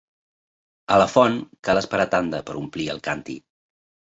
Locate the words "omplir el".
2.63-3.05